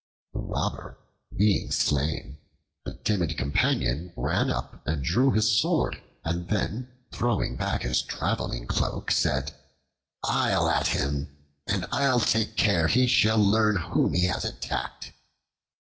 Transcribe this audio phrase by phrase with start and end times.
[0.33, 0.97] The Robber
[1.37, 2.39] being slain,
[2.85, 8.65] the timid companion ran up and drew his sword, and then, throwing back his traveling
[8.65, 9.51] cloak said,
[10.23, 11.37] "I'll at him,
[11.67, 15.13] and I'll take care he shall learn whom he has attacked."